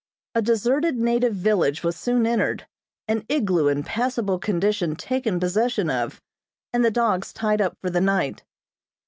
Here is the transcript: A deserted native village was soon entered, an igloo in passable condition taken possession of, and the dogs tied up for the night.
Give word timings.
A 0.33 0.41
deserted 0.41 0.97
native 0.97 1.35
village 1.35 1.83
was 1.83 1.95
soon 1.95 2.25
entered, 2.25 2.65
an 3.07 3.23
igloo 3.29 3.67
in 3.67 3.83
passable 3.83 4.39
condition 4.39 4.95
taken 4.95 5.39
possession 5.39 5.91
of, 5.91 6.19
and 6.73 6.83
the 6.83 6.89
dogs 6.89 7.31
tied 7.31 7.61
up 7.61 7.77
for 7.83 7.91
the 7.91 8.01
night. 8.01 8.41